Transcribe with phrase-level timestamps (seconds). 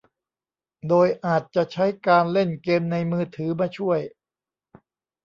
[0.87, 3.99] โดยอาจจะใช้การเล่นเกมในมือถือมาช่วย